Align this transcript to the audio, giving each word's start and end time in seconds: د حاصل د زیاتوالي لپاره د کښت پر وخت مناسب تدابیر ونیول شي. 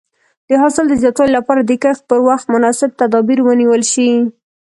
د 0.49 0.51
حاصل 0.61 0.85
د 0.89 0.93
زیاتوالي 1.01 1.31
لپاره 1.39 1.61
د 1.63 1.71
کښت 1.83 2.03
پر 2.09 2.19
وخت 2.27 2.45
مناسب 2.55 2.89
تدابیر 3.01 3.39
ونیول 3.43 3.81
شي. 3.91 4.09